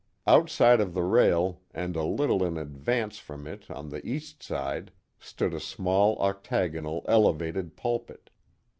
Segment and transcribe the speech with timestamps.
[0.25, 4.91] Outside of the rail, and a little in advance from it on the east side,
[5.19, 8.31] stood a small octagonal elevated pulpit.